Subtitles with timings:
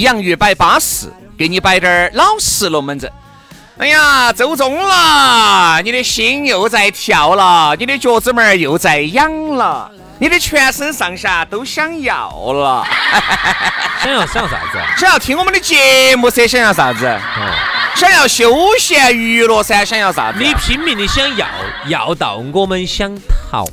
[0.00, 3.10] 洋芋摆巴适，给你摆点儿老实龙门阵。
[3.78, 12.84] 哎呀，周中了，你的心又在跳了，你的脚趾门儿又在痒了，你的全身上下都想要了。
[14.02, 14.78] 想要想要啥子？
[14.96, 17.06] 想要听我们的节目噻，想要啥子？
[17.06, 17.54] 哦，
[17.94, 20.38] 想要休闲娱乐噻，想要啥子？
[20.40, 21.46] 你拼命的想要，
[21.86, 23.16] 要到我们想
[23.50, 23.64] 逃。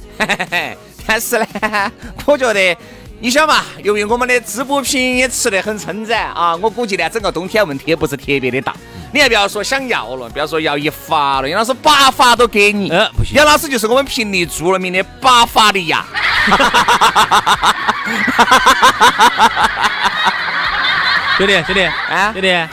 [1.08, 1.92] 但是呢，
[2.26, 2.78] 我觉得。
[3.20, 8.74] 你想嘛，由于我们的滋补品也吃得很撑展啊，我估计呢，整个冬天问题也不是特别的大。
[9.14, 12.90] 你还不要说想要了，不要说要一发了，杨老师八发都给你。
[12.90, 16.06] 呃，不行，杨老师就是我们平利著了名的八发的呀。
[21.38, 22.68] 兄弟，兄弟，啊，兄弟，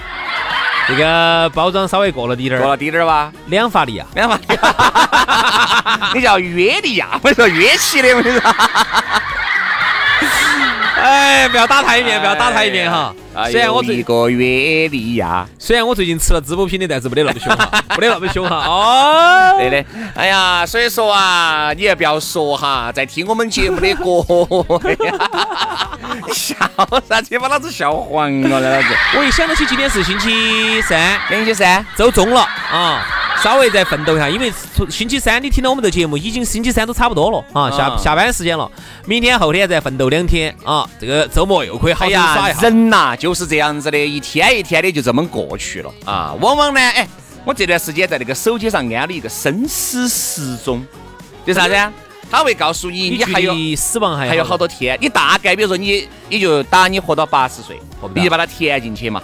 [0.89, 3.33] 这个包装稍微过了滴点儿，过了滴点儿吧？
[3.47, 4.37] 两发的呀，两发。
[6.15, 7.19] 你叫约的呀？
[7.23, 8.53] 我说约起的，我跟你说。
[11.33, 13.15] 哎，不要打他一面，不要打他一面哈。
[13.51, 18.57] 虽然我一个月的呀，虽然我最近吃了滋补品的，但是没得那么凶哈， 没得那么凶哈。
[18.69, 19.83] 哦，对的。
[20.15, 24.05] 哎呀，所以说啊，你也不要说哈，在听我们节目的歌，
[26.35, 26.55] 笑
[27.09, 27.39] 啥子？
[27.39, 28.89] 把老子笑黄了，老子。
[29.17, 33.07] 我一想到起今天是星期三，星期三周中了啊。
[33.43, 38.71] 稍微再奋斗一下，因为从星期三你听到我们的节目，已经星期三都差不多了啊，下下班时间了。
[39.05, 42.61] 明天后天再奋斗两天啊，这个周末又可以好好耍一下。
[42.63, 46.35] 人呐就是这样子的，一天一天的就这么过去了啊。
[46.41, 47.09] 往往呢，哎，
[47.45, 50.87] 我这段时间在那个手机上安了一个生死时钟，
[51.45, 51.75] 就啥子？
[52.31, 57.79] 他会告诉你，你还有死亡还还有好多天，你大概比如说你，你就打你活到八十岁，
[58.15, 59.21] 你就把它填进去嘛。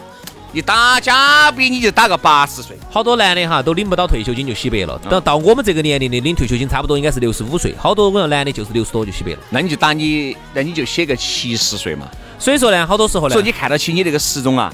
[0.51, 2.75] 你打假比，你就打个八十岁。
[2.91, 4.99] 好多男的哈都领不到退休金就洗白了。
[5.11, 7.75] 等到我们这个年龄的领退休金，差不多应该是六十五岁。
[7.77, 9.39] 好多我男的就是六十多就洗白了。
[9.51, 12.09] 那你就打你，那你就写个七十岁嘛。
[12.39, 14.73] 所以说呢，好多时候呢，所以你看得起你这个时钟啊，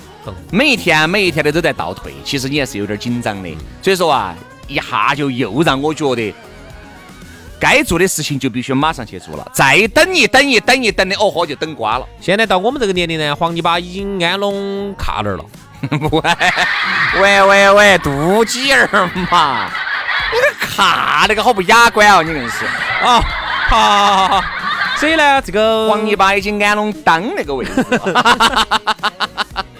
[0.52, 3.48] 每一天每一天的都在倒退，其实你还是有点紧张的。
[3.82, 4.32] 所以说啊，
[4.68, 6.32] 一下就又让我觉得
[7.58, 9.50] 该做的事情就必须马上去做了。
[9.52, 12.06] 再等一等一等一等的，哦豁，就等瓜了。
[12.20, 15.44] 现在到我们这个年龄呢，黄泥巴已经安拢卡那儿了。
[15.90, 16.22] 喂
[17.20, 19.68] 喂喂喂，肚脐眼儿嘛！
[20.32, 22.64] 你这卡那个好不雅观哦，你硬是
[23.02, 23.22] 哦！
[23.68, 24.44] 好好好好，
[24.96, 27.72] 所以呢，这个王泥巴已经安拢当那个位置。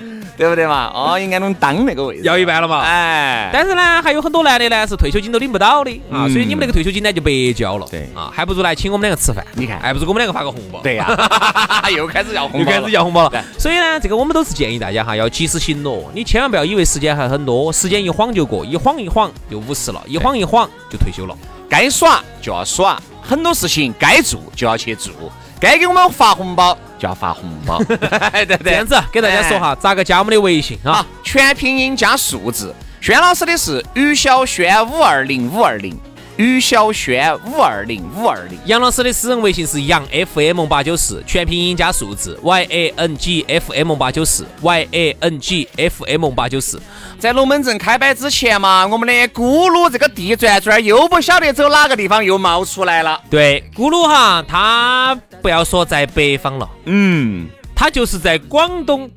[0.36, 0.90] 对不对嘛？
[0.94, 2.80] 哦，应该能当那个位置，要一半了嘛？
[2.80, 7.86] 哎，但是呢，还有很多男的呢是退休金都领不到的啊，所以你们那个退休金呢就白交了。
[7.90, 9.44] 对啊，还不如来请我们两个吃饭。
[9.54, 10.80] 你看，还不如给我们两个发个红包。
[10.82, 11.06] 对呀，
[11.96, 13.44] 又开始要红包，又开始要红包了。
[13.58, 16.10] 所以呢，这个我们都是建议大家哈，要及时行乐。
[16.12, 21.36] 你千万不要以为时间还很多，时间一晃就过，一晃一晃就五十了，一晃一晃就退休了。
[21.68, 25.12] 该耍就要耍，很多事情该做就要去做。
[25.60, 31.06] 该给我们发红包就要发红包， 对对，这样子给大家说哈，咋个加我们的微信啊？
[31.22, 32.74] 全拼音加数字。
[32.98, 35.94] 轩老师的是于小轩五二零五二零。
[36.36, 46.28] 于小轩五二零五二零，杨老师的私人微信是杨 FM 八九四，全拼音加数字 Y A N G F M 八九四 Y A N G F M
[46.30, 46.82] 八九四。
[47.20, 53.20] 在龙门阵开摆之前嘛，我们的咕噜这个地转转又不晓得走哪个地方又冒出来了。
[53.30, 57.46] 对，咕噜哈，他不要说在北方了，嗯，
[57.76, 59.08] 他就是在广东，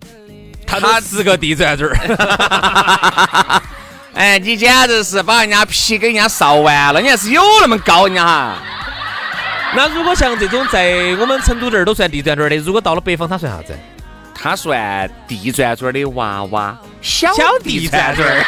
[0.67, 1.91] 他都是个地转转。
[4.17, 8.55] 哎，你简直是把人家皮给人家烧完了，你还是有那么高，人家哈。
[9.75, 13.77] 那如果像这种在我们成都这儿都算地转转的，如果到了北方，他算啥子？
[14.33, 17.31] 他算地转转的娃娃，小
[17.63, 18.27] 地转转。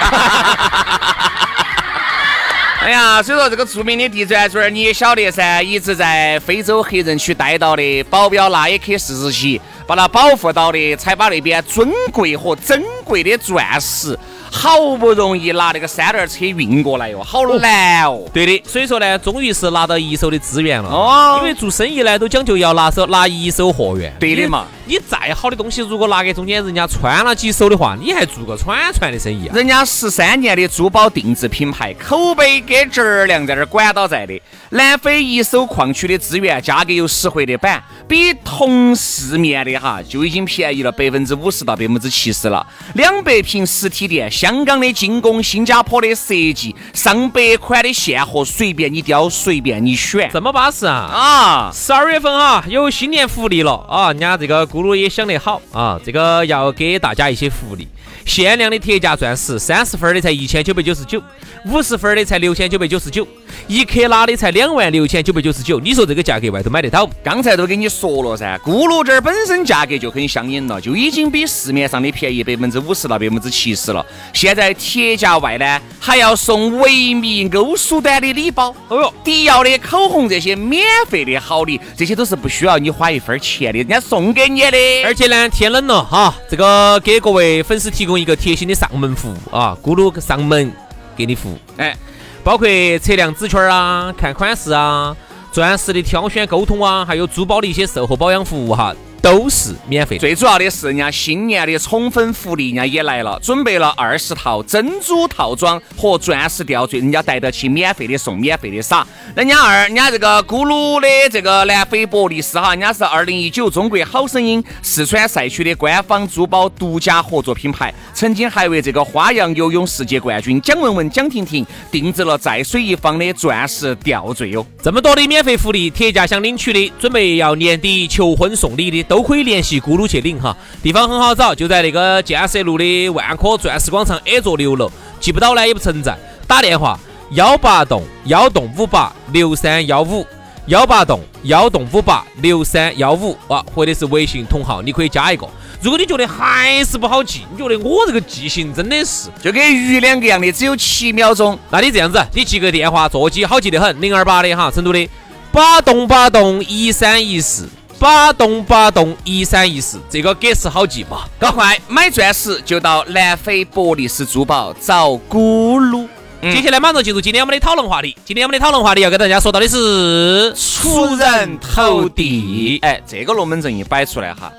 [2.81, 12.83] 哎呀，所以说这个著名的地转转你也晓得噻，一直在非洲黑人区待到的保镖拉也克四十七，把他保护到的，才把那边尊贵和珍。
[13.03, 14.17] 贵的钻石，
[14.51, 18.23] 好不容易拿那个三轮车运过来哟，好难哦。
[18.33, 20.89] 对的，所以说呢，终于是拿到一手的资源了。
[20.89, 24.13] 哦因为做生意呢，都讲究要拿手拿一手货源。
[24.19, 24.89] 对的嘛你。
[24.89, 29.55] 你再好的东西，如果拿给中间人家穿了几手的话，你还做个串串的生意啊？
[29.55, 34.41] 人家十三年的珠宝定制品牌，口碑跟质量在那儿管到在的。
[34.71, 42.65] 南非一手矿区的资源，价格又实惠的板，比同市面的哈就已经便宜了百分之五十到百分之七十了。
[42.95, 50.93] 两百平实体店，香港的精工，新加坡的设计，上百款的现货，随便你挑，随便你选这么巴适啊！
[50.95, 51.71] 啊！
[51.73, 54.13] 十二月份啊有新年福利了啊！
[54.13, 57.85] 人家这个咕噜也想得好啊，这个要给大家一些福利，
[58.25, 61.21] 限量的铁价钻石，三十分的才一千九百九十九，
[61.65, 63.27] 五十分的才六千九百九十九，
[63.67, 65.79] 一克拉的才两万六千九百九十九。
[65.79, 67.13] 你说这个价格外头买得到不？
[67.23, 74.05] 刚才都跟你说了噻，咕噜这儿本身价格就很相应了，就已经比市面上的便宜百分之五十到百分之七十了。
[74.33, 84.77] 现在铁价外呢，还要送维密欧舒丹的礼包，哦哟，迪奥的口红这些免费的好礼，这些都是不需要你花一分钱的，人家送给你的。
[85.03, 90.71] 而且呢，天冷了哈，这个给各位粉丝提供一个贴心的上门服务啊，咕噜上门
[91.15, 91.95] 给你服务，哎，
[92.43, 92.67] 包括
[92.99, 95.15] 测量指圈啊、看款式啊、
[95.51, 100.17] 钻石的挑选沟通啊，还有珠宝的一些售后保养服务哈，都是免费。
[100.17, 109.05] 最主要的是，人家新年的宠粉福利，人家也来了，准备了二十套珍珠套装和钻石吊坠，人家带得起免费的送，免费的撒。
[109.35, 124.65] 人家二，人家这个咕噜的这个南非博利斯哈，人家是二零一九中国好声音四川赛区的官方珠宝独家合作品牌，曾经还为这个花样游泳世界冠军蒋雯雯、蒋婷婷定制了在水一方的钻石吊坠哟。
[124.81, 130.55] 这么多的免费福利，铁价想领取的，准备要年底求婚送礼的，都可以联系咕噜去领哈。
[130.81, 134.89] 地方很好找，就在那个建设路的万科钻石广场 A 座六楼，
[135.19, 136.17] 记不到呢也不存在，
[136.47, 136.97] 打电话
[137.31, 140.25] 幺八栋幺栋五八六三幺五。
[140.67, 145.47] 幺八栋幺栋五八六三幺五啊，或者是微信同号，你可以加一个。
[145.81, 151.57] 如果你觉得还是不好记，你觉得我这个记性真的是，就跟鱼两个样的，只有七秒钟。
[151.71, 155.09] 那你这样子，你记个电话，座机好记得很，零二八的哈，成都的
[155.51, 157.67] 八栋八栋一三一四，
[157.99, 161.25] 八栋八栋一三一四，这个格式好记嘛？
[161.37, 166.07] 搞快买钻石就到南非博利斯珠宝找咕噜。
[166.41, 168.15] 接下来马上进入今天我们的讨论话题。
[168.23, 172.79] 今天我们的讨论话题要跟大家说到的是出人头地。
[172.81, 174.49] 哎，这个龙门阵一摆出来哈，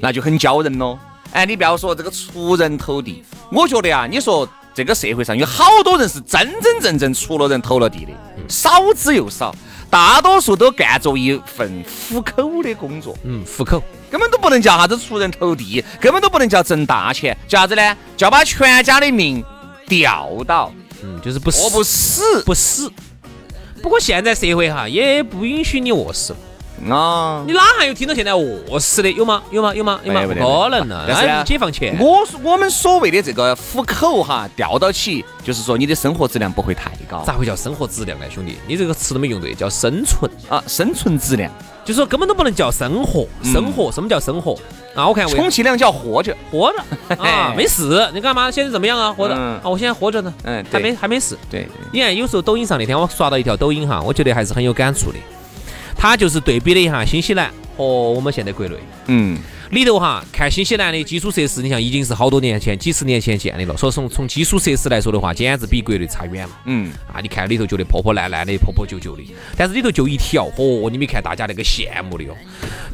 [0.00, 0.98] 那就很骄人喽。
[1.32, 3.22] 哎，你不要说这个出人头地，
[3.52, 8.12] 我觉得啊，你说这个社会上有好多人是真真正正出了人头了地的，
[8.48, 9.54] 少之又少，
[9.90, 17.96] 大多数都干着一份糊口的工作，嗯糊口，根本都不能叫啥子出人头地，根本都不能叫挣大钱，叫啥子呢？
[18.16, 19.44] 叫把全家的命
[19.88, 20.72] 吊到，
[21.02, 22.42] 嗯，就是不饿不死死。
[22.44, 22.92] 不死。
[23.82, 26.36] 不过现在社会哈也不允许你饿死，
[26.88, 27.44] 啊。
[27.46, 29.10] 你哪还有听到现在饿死的？
[29.12, 29.42] 有吗？
[29.50, 29.74] 有吗？
[29.74, 30.00] 有吗？
[30.04, 30.22] 有吗？
[30.22, 31.98] 不可能了，但是呢解放前。
[31.98, 38.56] 我我们所谓的这个糊口哈，吊到起，就是说你的生活质量不会太高咋会叫生活质量呢，兄弟？
[38.66, 40.30] 你这个词都没用对，叫生存。
[40.48, 41.50] 啊，生存质量，
[41.84, 44.56] 就是说根本都不能叫生活，生活什么叫生活？
[44.94, 46.36] 啊，我看为充其量叫活着。
[46.50, 48.50] 活着 啊，没事，你干嘛？
[48.50, 49.12] 现在怎么样啊？
[49.12, 51.38] 活着嗯啊，我现在活着呢，嗯，还没还没事。
[51.48, 55.18] 对，你看，有时候抖音上那天我刷到一条抖音哈，我觉得还是很有感触的。
[56.00, 58.74] 他就是对比了一下新西兰和我们现在国内。
[59.08, 59.38] 嗯，
[59.68, 66.58] 里头哈，看新西兰的基础设施，你像已经是好多年前、几十年前建的了，所以从从基础设施来说的话，简直比国内差远了。
[66.64, 69.22] 嗯，啊，你看里头觉得破破烂烂的、破破旧旧的，
[69.58, 72.34] 但是里头就一条，嚯，你没看大家那个羡慕的哟。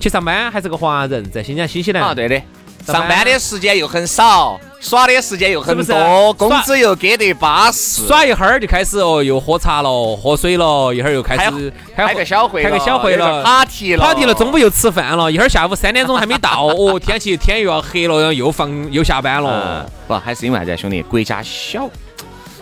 [0.00, 2.02] 去上班还是个华人，在新疆新西兰。
[2.02, 2.42] 啊，对的。
[2.84, 13.42] 上班的时间又很少，耍的时间又很多，工资又给得巴适，耍一会儿就开始哦，又喝茶了，喝水了，一会儿又开始开个小会，开个小会了。
[13.42, 21.02] ，party 了跑题了，中午又吃饭了，一会儿下午三点钟还没到， 哦，天气天又要黑了，然后又放又下班嗯了。，不，还是因为啥子，兄弟？
[21.02, 21.90] 国家小，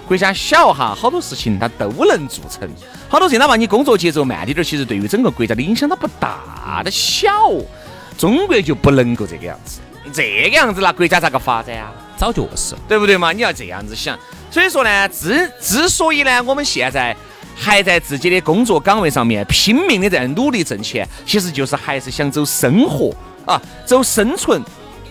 [0.09, 2.67] 国家小哈，好多事情它都能做成。
[3.07, 7.29] 好多事情，哪怕你工作节奏慢点点，其实对于整个国家的影响它不大它小。
[8.17, 11.93] 中国就不能够这个样子，这个样子那国家咋个发展啊？
[12.17, 13.33] 早就是了，对不对嘛？
[13.33, 14.19] 你要这样子想。
[14.51, 17.17] 所以说呢，之之所以呢，我们现在
[17.57, 23.13] 还在自己的工作岗位上面拼命的在努力挣钱，其实就是还是想走生活
[23.47, 24.63] 啊，走生存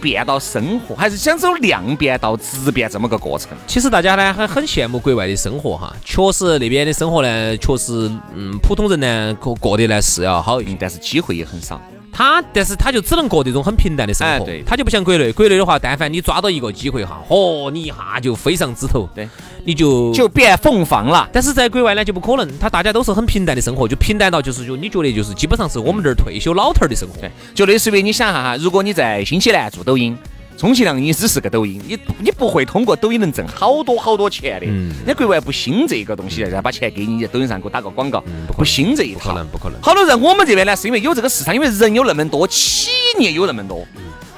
[0.02, 3.50] 变到生活，还是想走量变到质变这么个过程。
[3.68, 10.78] 其实大家呢很很羡慕国外的生活哈，确实那边的生活呢，确实嗯，普通人呢过过得呢是要好一些嗯，。
[10.80, 11.82] 但是机会也很少。
[12.14, 19.28] 他，但是他就只能过这种很平淡的生活，哎对他就不像国内，国内的话，但凡你抓到一个机会哈，嚯，你一下就飞上枝头，对，
[19.66, 21.28] 你就就变凤凰了。
[21.34, 27.20] 但是在国外呢就不可能，他大家都是很平淡的生活，就平淡到就是就你觉得就是基本上是我们这儿退休老头儿的生活。
[27.20, 30.16] 对，就类似于你想哈哈，如果你在新西兰做抖音，
[30.58, 34.66] 充其量你只是个抖音，你你不会通过抖音能挣好多好多钱的。
[34.66, 39.20] 嗯人家国外不兴这个东西，然后把钱给你，抖音上给我打个广告，不不兴这一套。
[39.20, 39.82] 不可能，不可能。
[39.82, 43.86] 好多人我们这边呢，是因为有这个市场，因为人有那么多，企业有那么多。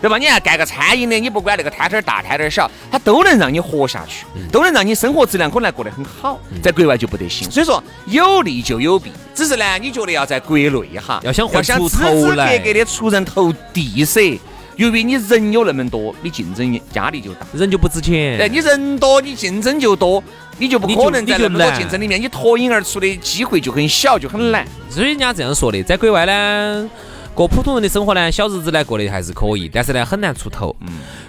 [0.02, 0.18] 对吧？
[0.20, 6.40] 你看干个餐饮的，你不管那个摊摊儿大摊摊儿小，它都能让你活下去，都能让你生活质量可能还过得很好。
[6.62, 14.40] 在国外就不得行，所以说有利就有弊，只是呢，你觉得要在国内哈，要想混出支头来支格格的出人头地噻。
[14.78, 17.48] 由于你人有那么多，你竞争压力就大。
[17.54, 18.40] 人就不值钱。
[18.40, 20.24] 哎，你人多，你竞争就多，
[20.58, 24.66] 你就不可能在那么多竞争里面，你脱颖而出的机会就很小，就很难。
[24.90, 26.90] 所以人家这样说的，在国外呢，
[27.34, 30.76] 过普通人的生活呢，小日子呢过得还是可以，但是呢很难出头。
[30.82, 30.88] 嗯，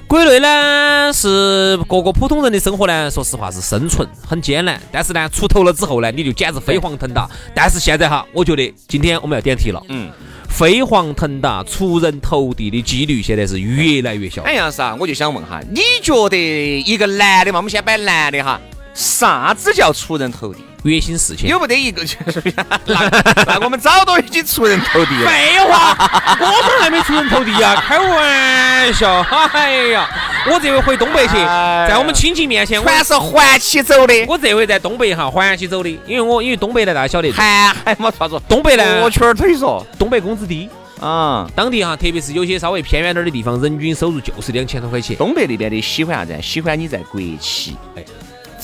[0.08, 7.28] 国内呢是过过普通人的生活呢，说实话是生存很艰难，但是呢出头了之后呢，你就简直飞黄腾达。
[7.54, 10.10] 但是现在哈，我觉得今天我们要点题了，嗯，
[10.56, 14.42] 飞黄腾达、出人头地的几率现在是越来越小。
[14.44, 18.58] 哎，杨老师啊，我就想问哈，你觉得一个男的嘛，我们先摆男的哈，
[18.96, 20.64] 啥子叫出人头地？
[20.84, 21.50] 月薪四千。
[21.50, 22.42] 有不得一个就是
[22.86, 25.28] 那那我们早都已经出人头地了。
[25.28, 25.94] 废话，
[26.40, 29.20] 我们还没出人头地啊， 开玩笑。
[29.52, 30.08] 哎呀，
[30.50, 41.46] 我这回回东北去，哎在我们亲戚面前，我全是环起走的，我这回在东北哈环起走的，因为我因为东北呢大家晓得，还还没啥子，东北呢我圈儿腿说东北工资低，啊。
[41.54, 45.16] 当地哈特别是有些稍微偏远点儿的地方，人均收入就是两千多块钱。
[45.16, 46.40] 东北那边的喜欢啥子？
[46.40, 48.04] 喜欢你在国企，哎，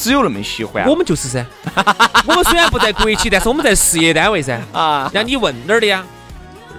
[0.03, 0.85] 只有那么喜欢。
[0.89, 1.47] 我们就是噻，
[2.27, 4.61] 我们虽然不在国企，但是我们在事业单位噻。
[4.73, 6.03] 啊，让你问哪儿的呀？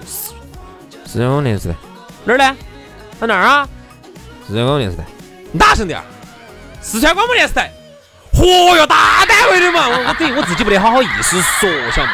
[0.05, 1.75] 四川广播电视台。
[2.25, 2.55] 哪儿呢？
[3.21, 3.65] 在哪儿啊？
[4.45, 5.05] 四川广播电视台。
[5.53, 6.03] 你大声点儿。
[6.81, 7.71] 四川广播电视台。
[8.33, 12.13] 嚯哟，大单位的嘛，我我等于我自己不得好好意思说，晓得吗？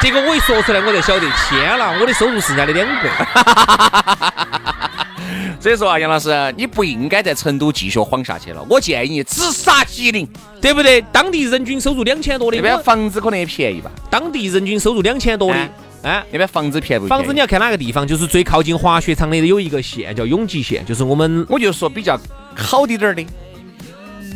[0.00, 3.08] 结果我一说出来，我才晓得，天啦，我的收入是人家的两倍。
[5.60, 8.64] 所以说啊，杨老师，你不应该在成都继续晃下去了。
[8.68, 10.28] 我建议你直杀吉林，
[10.60, 11.02] 对不对？
[11.12, 13.90] 当地人均收入两千多的，那边房子可能也便宜吧？
[14.10, 15.70] 当地人均收入两千多的哎，
[16.02, 17.08] 哎，那边房子便宜不？
[17.08, 22.18] 房子你要看哪个地方，就是最靠近滑雪场的有一个县叫永吉县，就是我们我就说比较
[22.54, 23.26] 好滴点儿的，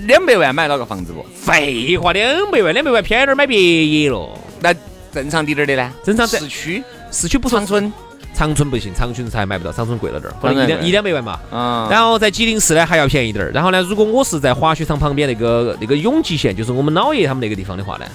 [0.06, 1.24] 两百万买了个房子不？
[1.34, 4.28] 废话，两百万，两百万偏点儿买别野了。
[4.60, 4.74] 那
[5.12, 5.92] 正常滴点儿的呢？
[6.04, 7.92] 正常在市区、市区不说长春，
[8.34, 11.38] 长春不行，长春才买不到，长春贵了点儿，可能一两一两百万嘛。
[11.52, 13.50] 嗯，然后在吉林市呢还要便宜点儿。
[13.52, 18.06] 然后呢，如果我是在滑雪场旁边那个那个永吉县，就是我们老爷他们那个地方的话呢，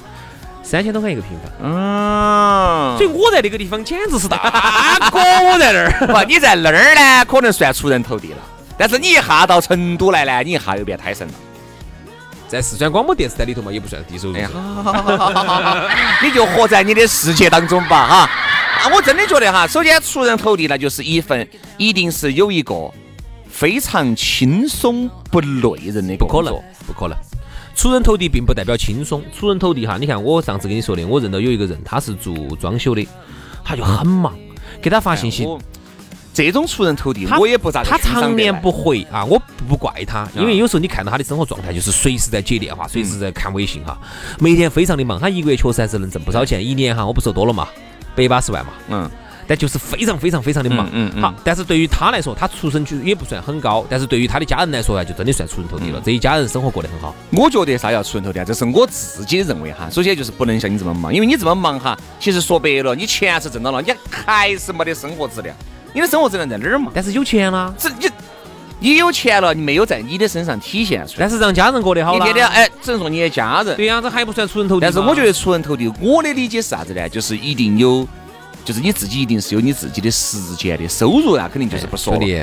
[0.64, 1.52] 三千多块一个平方。
[1.64, 4.38] 嗯，所以我在那个地方简直是大
[5.12, 5.92] 哥，我在那儿。
[6.08, 8.38] 不，你在那儿呢，可能算出人头地了。
[8.78, 11.34] 但是你一下到成都来呢，你一下又变胎神了。
[12.48, 14.48] 在四川广播电视台里头嘛，也不算低收入哎。
[14.48, 15.78] 好好好好好好好，
[16.24, 18.30] 你就活在你的世界当中吧，哈。
[18.78, 22.92] 啊，我真的觉得哈，首先出人头地，那就是一份一定是有一个
[23.50, 26.54] 非常轻松不累人的不可能。，
[26.86, 27.18] 不可能。
[27.76, 33.08] 出人头地并不代表轻松，出人头地哈，你看我上次跟你说的，我认到有一个人，他是做装修的，
[33.64, 34.34] 他就很忙，
[34.82, 35.58] 给他发信息，哎
[36.34, 43.98] 这种出人头地，我也不咋他常年不回啊，我不怪他，因为有时候你看到他的生活状态，就是随时在接电话，随时在看微信哈，
[44.40, 45.20] 每天非常的忙。
[45.20, 47.68] 他一个月确实还是能挣不少钱，一年哈，我不说多了嘛，
[48.18, 49.10] 百八十万嘛，嗯，
[49.48, 50.88] 但就是非常非常非常的忙。
[50.88, 56.02] 嗯嗯嗯好，但是对于他来说，他出身就也不算很高，但是对于他的家人来说呢，就真的算出人头地嗯了。
[56.04, 57.16] 这一家人生活过得很好。
[57.32, 58.44] 我觉得啥叫出人头地啊？
[58.44, 59.88] 这是我自己的认为哈。
[59.92, 65.56] 首先就是不能像你这么忙，因为你这么忙哈，其实说白了，你钱是挣到了，你还是没得生活质量。
[65.94, 66.92] 你的生活质量在哪儿嘛？
[66.94, 68.08] 但是有钱啦，这你
[68.80, 71.18] 你有钱了，你没有在你的身上体现出来。
[71.20, 72.20] 但是让家人过得好啦。
[72.20, 73.76] 你天天哎，只能说你的家人。
[73.76, 74.82] 对呀、这还不算出人头地。
[74.82, 77.10] 但是我觉得出人头地，我的理解是啥子呢？
[77.10, 78.08] 就是一定有，
[78.64, 82.20] 就是你自己一定是有你自己的时间的收入啊，肯定就是不说了。
[82.20, 82.40] 兄弟，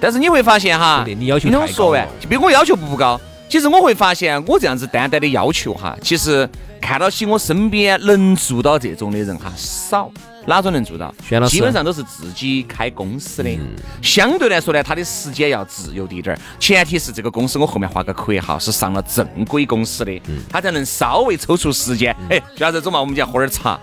[0.00, 3.20] 但是你会发现哈，你要求听我说完了，就比我要求不高。
[3.48, 6.48] 其实我会发现，我这样子单单的要求哈，其实
[6.80, 10.10] 看到起我身边能做到这种的人哈少。
[10.46, 11.48] 哪种能做到轩老？
[11.48, 13.58] 师基本上都是自己开公司的，
[14.00, 16.38] 相对来说呢，他的时间要自由滴点儿。
[16.58, 22.16] 前提是这个公司我后面画个括号是上了正规公司的，他才能稍微抽出时间。
[22.30, 23.78] 哎，徐老师，走嘛，我们就要喝点茶。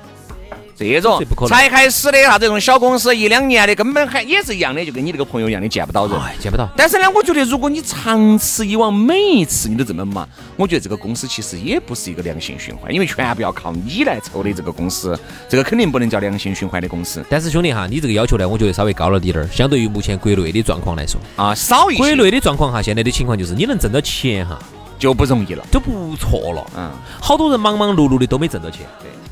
[0.75, 6.20] 这种才开始的啥这种小公司一两年的，根本还也是一样的，就跟你那个朋友一样的见不到人。
[6.20, 6.68] 哎，见不到。
[6.75, 19.48] 但是呢，我觉得如果你长此以往，每一次你都这么忙，我觉得这个公司其实也不是一个良性循环，因为全部要靠你来抽的这个公司，这个肯定不能叫良性循环的公司但是兄弟哈，你这个要求呢，我觉得稍微高了滴点儿。
[19.48, 24.58] 相对于目前国内的状况来说，啊，少一国内的状况哈，现在的情况就是你能挣到钱哈，
[24.98, 25.63] 就不容易了。
[25.72, 26.65] 都不错了。
[26.75, 28.82] 嗯，好多人忙忙碌碌的都没挣到钱。
[28.82, 29.23] 哦，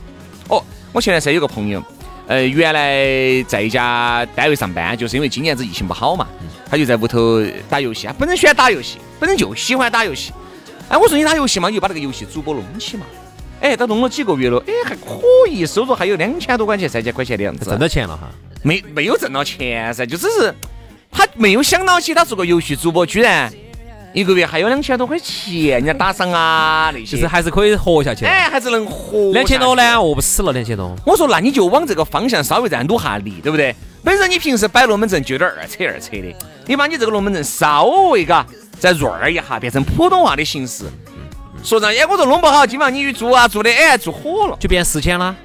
[0.94, 1.82] 我前段时间有个朋友，
[2.28, 6.28] 呃，原来在一家单位上班，就是因为今年子疫情不好嘛，
[6.70, 8.08] 他就在屋头打游戏。
[8.08, 10.34] 他本身喜欢打游戏，本身就喜欢打游戏。
[10.90, 13.06] 哎，我说你打游戏嘛，你就把那个游戏主播弄起嘛。
[13.62, 17.80] 哎，他弄了几个月了，哎，还可以，收入还有两千多块钱、三千块钱的样子挣。
[17.80, 18.30] 到钱了哈，
[18.64, 20.54] 没没有挣到钱噻，就只是
[21.10, 23.50] 他没有想到起他做个游戏主播，居然
[24.14, 28.30] 一个月还有两千多块钱，人家打赏啊那些，其实还是可以活下去的。
[28.30, 29.32] 哎，还是能活。
[29.32, 29.98] 两千多呢，？
[29.98, 30.94] 饿不死了，两千多。
[31.06, 33.74] 我说那你就往这个方向稍微再努下力，对不对？
[34.04, 38.46] 本身你平时摆龙门阵就有点二扯二扯的，你把你这个龙门阵稍微嘎
[38.80, 40.86] 再润儿一下，变成普通话的形式。
[41.64, 44.58] 说让哎，我说弄不好，今晚你去做啊做的，哎，做火了。
[44.60, 45.36] 就变四千了。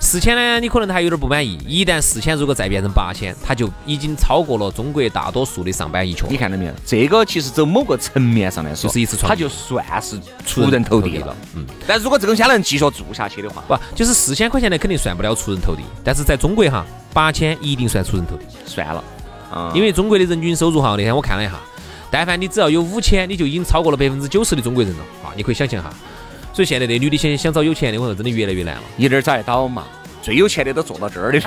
[0.00, 1.58] 四千呢，你可能还有点不满意。
[1.66, 6.30] 一旦四千如果再变成八千，它就已经超过了中国大多数的上班一穷。
[6.32, 6.72] 你看到没有？
[6.86, 11.36] 这个其实走某个层面上来说，就是一次创业它就算是出人头地了。
[11.54, 18.44] 嗯，但如果这个东西能继续做下去的话，不，就是四千块钱的肯定算不了出人头地，但是在中国哈，八千一定算出人头地。
[18.64, 19.02] 算了。
[19.50, 21.54] 啊，因为中国的人均收入哈，那天我看了一下，
[22.10, 25.32] 但凡你只要有五千，你就已经超过了百分之九十的中国人了啊！
[25.36, 25.92] 你可以想象哈。
[26.58, 28.82] 所以现在这女的想想找有钱的，我说真的越来越难了。
[28.96, 29.84] 一点儿找得到嘛？
[30.20, 31.46] 最有钱的都坐到这儿的了。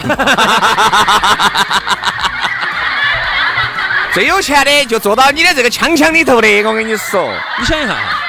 [4.16, 7.30] 最有钱的就坐到你的这个枪枪里头的，我跟你说。
[7.60, 8.22] 你想一下哈，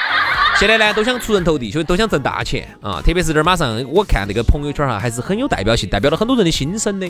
[0.59, 3.01] 现在呢都想出人头地，所以都想挣大钱啊！
[3.07, 7.09] 特别是这儿马上，我看那个朋友圈哈，还是很有代表性，代表了很多人的心声的。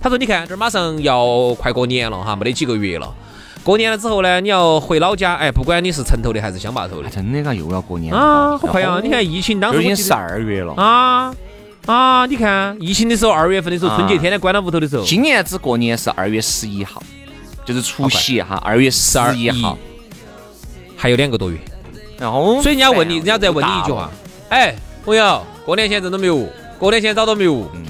[0.00, 3.12] 他说：“你看，这儿马上要快过年了哈，没得几个月了。
[3.68, 8.98] 过年了之后呢，你要回老家，哎，不管你是城头的还是乡坝头的真的嘎，又要过年了啊，好快啊！
[9.04, 10.72] 你看疫情当时已经十二月了。
[10.72, 11.34] 啊
[11.84, 12.24] 啊！
[12.24, 17.02] 你看疫情的时候，二月份的时候，春节天天关到屋头的时候，今年子过年是二月十一号，
[17.66, 19.76] 就是除夕哈，二月十一号。
[20.96, 21.58] 还有两个多月。
[22.18, 24.10] 然后，所以人家问你，人家再问你一句话，
[24.48, 26.48] 哎，朋友，过年前挣到没有？
[26.78, 27.70] 过年前找到没有？
[27.74, 27.84] 嗯，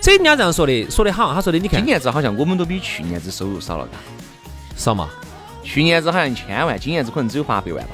[0.00, 3.98] 所以人家这样说的，说的好，他说的你看今年子好像我们都比去年子收入少了，嘎。
[4.76, 5.08] 少嘛？
[5.64, 7.90] 去年子好像一千万，今年子可能只有八百万吧。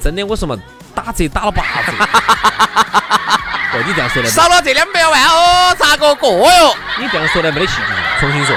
[0.00, 0.56] 真的，我说嘛，
[0.94, 1.92] 打折打了八折。
[3.70, 6.76] 哦，你这样说的，少了这两百万哦，咋个过哟？
[6.98, 7.96] 你这样说的没得戏剧性。
[8.20, 8.56] 重新说，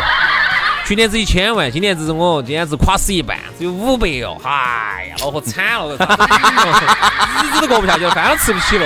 [0.85, 4.38] 去年子一千万，今年子我今年子垮死一半，只有五百哦。
[4.43, 8.86] 哎呀，恼火惨了，日子都过不下去了，饭都吃不起了，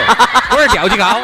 [0.51, 1.21] 我儿调起高。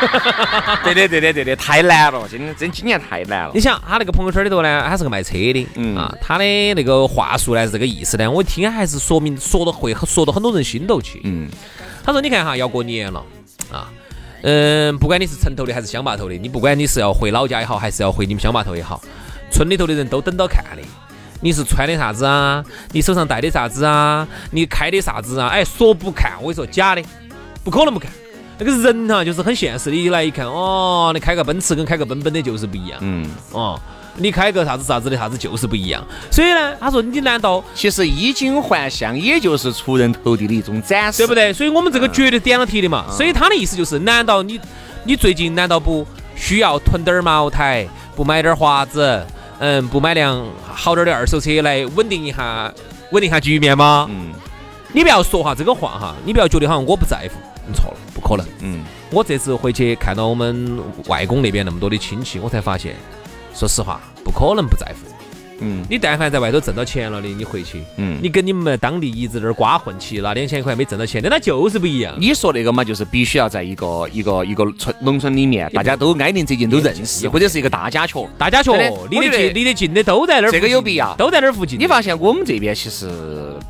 [0.82, 3.60] 对的，对的，对的，太难了，今真今年太难了你。
[3.60, 11.20] 想他那个朋友圈里头呢，他是个卖车的，嗯啊，他的那个话术呢是这个意思呢，我一听还是说明说的会说到很多人心头去。
[11.24, 11.50] 嗯，
[12.02, 13.22] 他说你看哈，要过年了
[13.70, 13.92] 啊，
[14.42, 19.02] 嗯，不管你是城头的还是乡坝头的，你不管你是要回老家也好，还是要回你们乡坝头也好，
[19.50, 20.82] 村里头的人都等到看的。
[21.40, 22.62] 你是穿的啥子啊？
[22.92, 24.26] 你手上戴的啥子啊？
[24.50, 25.48] 你开的啥子啊？
[25.48, 27.02] 哎，说不看，我跟你说假的，
[27.64, 28.10] 不可能不看。
[28.58, 32.98] 那个人哈，就是很现实的，一来一看，哦，你开个奔驰跟开个奔奔的就是不一样。
[33.00, 33.80] 嗯，哦，
[34.16, 36.06] 你开个啥子啥子的啥子就是不一样。
[36.30, 41.34] 所以呢，他说你难道其实衣锦还乡，也就是出人头地的一种展示，对不？
[41.34, 41.50] 对？
[41.54, 43.06] 所以我们这个绝对点了题的嘛。
[43.10, 44.60] 所以他的意思就是，难道你
[45.04, 49.24] 你最近难道不需要囤点儿茅台，不买点儿华子，
[49.60, 52.72] 嗯，不买辆好点儿的二手车来稳定一下
[53.12, 54.08] 稳定一下局面吗？
[54.10, 54.32] 嗯
[54.92, 58.44] 你不要说哈这个话哈，你不要觉得好像我不在乎，你错了，不可能。
[58.58, 62.96] 嗯，我这次回去看到我们外公那边那么多的亲戚，我才发现，
[63.54, 65.19] 说实话，不可能不在乎。
[65.60, 72.14] 嗯你但凡在外头挣到钱了的，你回去，嗯你跟你们当地一直在那儿瓜混起，拿两千块没挣到钱的，那就是不一样。
[72.18, 78.20] 你说那个嘛，就是必须要在一个一个一个村农村里面，大家都挨邻最近，都认识，或者是一个大家雀。
[78.38, 78.72] 大家雀，
[79.10, 81.78] 离得近离得近的都在那儿，这个有必要都在那儿附近。
[81.78, 83.08] 你发现我们这边其实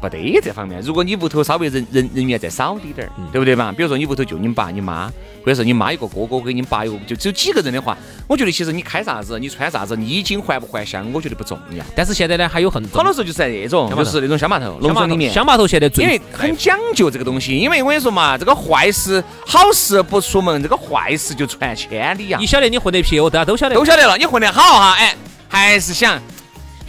[0.00, 3.70] 不得这方面，如果你屋头稍微人人人员再少滴点儿，嗯对不对嘛？
[3.70, 5.12] 比如说你屋头就你爸你妈，
[5.44, 11.84] 或者是你妈一个哥哥，跟你爸一个就只有几个人的话，我觉得其实你开啥子，你穿啥子，你衣锦还不还乡，我觉得不重要。
[11.94, 15.32] 但是现在呢，还有很多好多时候就是在那种，就是那种乡坝头、农村里面。
[15.32, 23.74] 乡坝头现在最因为很讲究这个东西，因为我跟你说嘛，这个坏事好事不出门，这个坏事就传千里呀、你晓得你混得皮，我大家都晓得。
[23.74, 25.14] 都晓得了，你混得好哈，哎，
[25.48, 26.20] 还是想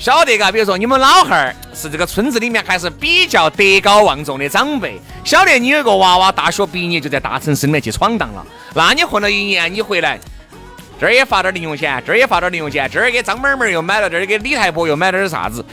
[0.02, 0.52] 晓得嘎。
[0.52, 10.20] 比如说你们老汉儿是这个村子里面还是比较德高望重的长辈，晓得你有一个娃娃大学毕业就在大城市里面去闯荡了，那你混了一年，你回来。
[11.00, 15.64] 这儿也发点零用钱，这儿也发点零用钱，这儿给张妹妹又买了，这儿给李太婆又买了点啥子，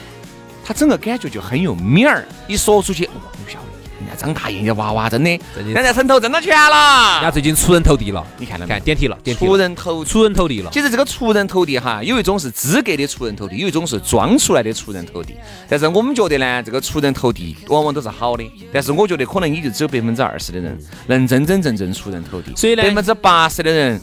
[0.63, 2.23] 他整个感觉就很有面儿。
[2.47, 3.65] 一说出去，哦，你不晓得，
[3.99, 8.73] 人家张大爷的娃娃真的，人家城头挣到钱了，人家最近出人头地了，你看到没？
[8.73, 10.69] 看点题了，点题出人头出人头地了。
[10.71, 15.35] 其实这个出人头地哈，有一种是资格的出人头地，有一种是装出来的出人头地。
[15.67, 18.43] 但是我们觉得呢，这个出人头地往往都是好的。
[18.71, 23.99] 但是我觉得可能也就只有百分之二十的人能真真正正出人头地，所以呢百分之八十的人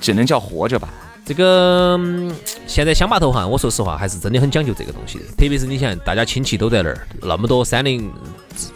[0.00, 0.88] 只能叫活着吧。
[1.26, 2.32] 这个嗯
[2.68, 5.24] 现在乡坝头哈，我说实话还是真的很讲究这个东西的。
[5.36, 8.08] 特别是你想，大家亲戚都在那儿，那么多三零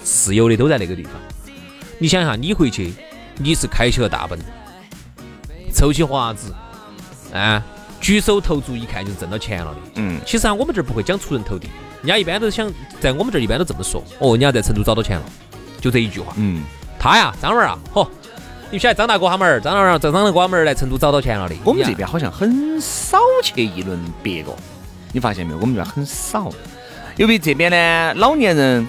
[0.05, 1.13] 室友的都在那个地方，
[1.99, 2.93] 你想一下，你回去
[3.39, 4.37] 你是开起了大奔，
[5.73, 6.53] 抽起华子，
[7.33, 7.63] 啊，
[8.01, 9.81] 举手投足一看就挣到钱了的。
[9.95, 11.69] 嗯，其实啊，我们这儿不会讲出人头地，
[12.03, 15.25] 人家一般都想在我们这儿一般都这么说，哦，人家在成都找到钱了，
[15.81, 16.33] 就这一句话。
[16.37, 16.65] 嗯，
[16.99, 18.09] 他呀，张文儿啊，嚯，
[18.73, 21.57] 你不晓得张大哥他们儿，张大张张大哥他们儿来成都找到钱了的。
[21.65, 24.55] 我们这边好像很少去议论别个，
[25.13, 25.59] 你发现没有？
[25.59, 26.53] 我们这边很少。
[27.17, 28.87] 由于这边呢，老年人，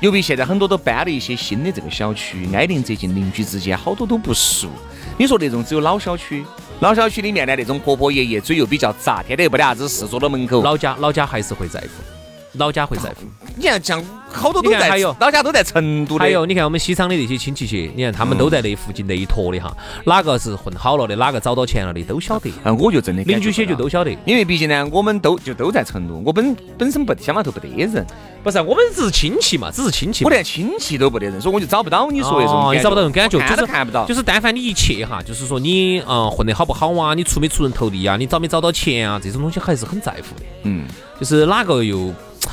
[0.00, 4.68] 由于现在很多都搬了一些新的这个小区，挨邻接近，邻居之间好多都不熟。
[5.16, 6.44] 你说那种只有老小区，
[6.80, 10.62] 老小区里面的那种婆婆爷爷嘴又比较杂，天天不得啥子事坐到门口。
[10.62, 13.22] 老家老家还是会在乎，老家会在乎。
[13.56, 24.10] 你看，像好多都在还有老家都在成都的，还有，你看我们西昌的那些亲戚些，你看他们都在那附近那一坨的哈，哪个是混好了的，哪个找到钱了的都晓得，啊，我就真的邻居些就都晓得。
[24.24, 28.06] 因为毕竟呢，我们都就都在成都，我本本身不乡坝头不得人，
[28.42, 30.28] 不是，我们只是亲戚嘛，只是亲戚嘛。
[30.28, 34.06] 我连亲戚都不得人，所以我就找不到你说的这种你找不到那种感觉，看就是都看不到。
[34.06, 40.44] 就是但凡你一去哈，就是说你嗯混得好不好啊，你出没出人头地啊，你找没找到钱啊，这种东西还是很在乎的。
[40.64, 40.86] 嗯，
[41.20, 42.12] 就是哪个又，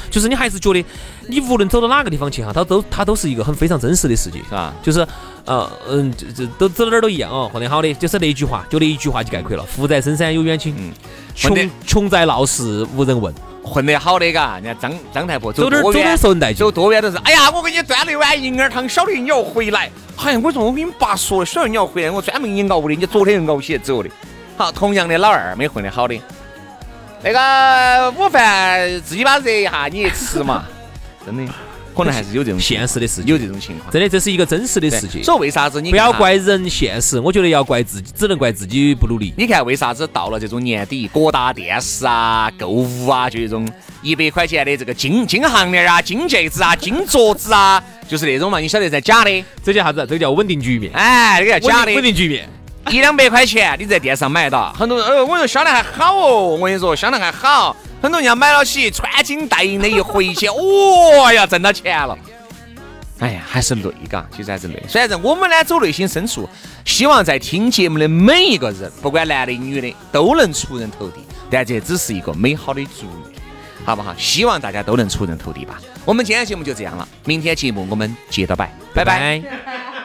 [0.09, 0.83] 就是你还是觉得
[1.27, 4.39] 你无论走到哪个地方去哈，它都它都是一个很非常真实的世界。
[4.39, 4.73] 是吧？
[4.81, 5.05] 就是，
[5.45, 10.91] 呃，嗯，这这都走到哪儿都一样哦，混得好的，就是那一句话，就那一句话就概括了：富在深山有远亲，嗯
[11.35, 13.33] 穷穷在闹市无人问。
[13.61, 16.71] 混得好的嘎，人家张张太婆走走哪儿多远，受人走。
[16.71, 17.17] 多远都是。
[17.17, 19.91] 哎呀，我给你端了一碗银耳汤，晓得你要回来。
[20.17, 24.09] 哎呀，我说我跟你爸说了，晓得你要回来，我专门给你熬的，你昨天就熬起来走的。
[24.57, 26.19] 好，同样的老二没混得好的，
[27.21, 30.65] 那个午饭自己把热一下，你也吃嘛。
[31.25, 31.51] 真的，
[31.93, 33.91] 可能还是有这种现实的世界有这种情况。
[33.91, 35.21] 真的，这是一个真实的对世界。
[35.21, 39.33] 所以为啥子你不要怪人现实，我觉得要怪自己，只能怪自己不努力。
[39.37, 43.67] 你看为啥子到了这种年底，各大电视啊、购物啊，就这种
[44.01, 49.99] 一百块钱的这个金金项链啊、金戒指啊、金镯子啊，就是那种嘛，你晓得在假的，这叫啥子？
[50.07, 50.89] 这个叫稳定局面。
[50.93, 52.47] 哎，这个叫假的，稳定局面。
[52.87, 62.17] 一两百块钱你在店上买到，很多人，呃，我说销量还好哦，我跟你说销量还好，很多人家买了起，穿金戴银的一回去，哦呀，挣到钱了。
[63.19, 64.81] 哎呀，还是累嘎，其实还是累。
[64.87, 66.49] 虽然是我们呢走内心深处，
[66.85, 71.19] 希望在听节目的每一个人，不管男的女的，都能出人头地，
[71.51, 73.41] 但这只是一个美好的祝愿，
[73.85, 74.15] 好不好？
[74.17, 75.79] 希望大家都能出人头地吧。
[76.05, 79.37] 我们今天节目就这样了，明天节目我们接着摆，拜拜。
[79.39, 79.98] That